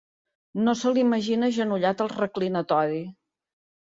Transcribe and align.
No 0.67 0.73
se 0.79 0.93
l'imagina 0.95 1.49
agenollat 1.53 2.03
al 2.07 2.13
reclinatori. 2.17 3.03